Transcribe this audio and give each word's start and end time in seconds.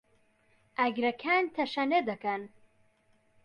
ئاگرەکان 0.79 1.43
تەشەنە 1.55 1.99
دەکەن. 2.09 2.41